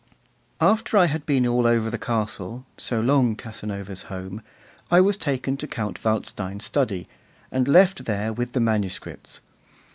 After 0.59 0.97
I 0.97 1.05
had 1.05 1.27
been 1.27 1.45
all 1.45 1.67
over 1.67 1.91
the 1.91 1.99
castle, 1.99 2.65
so 2.75 2.99
long 2.99 3.35
Casanova's 3.35 4.05
home, 4.09 4.41
I 4.89 4.99
was 4.99 5.15
taken 5.15 5.57
to 5.57 5.67
Count 5.67 6.03
Waldstein's 6.03 6.65
study, 6.65 7.07
and 7.51 7.67
left 7.67 8.05
there 8.05 8.33
with 8.33 8.53
the 8.53 8.59
manuscripts. 8.61 9.41